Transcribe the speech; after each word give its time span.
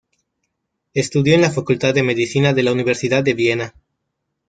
Estudió 0.95 1.35
en 1.35 1.41
la 1.41 1.51
facultad 1.51 1.93
de 1.93 2.01
medicina 2.01 2.53
de 2.53 2.63
la 2.63 2.71
Universidad 2.71 3.23
de 3.23 3.35
Viena. 3.35 3.75